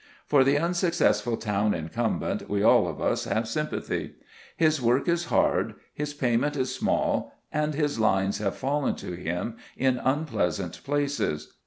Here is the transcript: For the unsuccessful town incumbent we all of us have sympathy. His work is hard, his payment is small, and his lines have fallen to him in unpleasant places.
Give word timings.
For 0.25 0.43
the 0.43 0.57
unsuccessful 0.57 1.37
town 1.37 1.75
incumbent 1.75 2.49
we 2.49 2.63
all 2.63 2.87
of 2.87 2.99
us 2.99 3.25
have 3.25 3.47
sympathy. 3.47 4.15
His 4.57 4.81
work 4.81 5.07
is 5.07 5.25
hard, 5.25 5.75
his 5.93 6.15
payment 6.15 6.57
is 6.57 6.73
small, 6.73 7.35
and 7.51 7.75
his 7.75 7.99
lines 7.99 8.39
have 8.39 8.55
fallen 8.55 8.95
to 8.95 9.11
him 9.11 9.57
in 9.77 9.99
unpleasant 9.99 10.83
places. 10.83 11.53